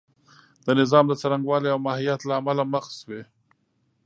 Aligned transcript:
د 0.65 0.67
نظام 0.79 1.05
د 1.07 1.13
څرنګوالي 1.21 1.69
او 1.71 1.79
ماهیت 1.85 2.21
له 2.25 2.33
امله 2.39 2.63
مخ 2.73 2.85
شوې. 2.99 3.21